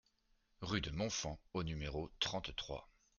[0.61, 2.89] Rue de Montfand au numéro trente-trois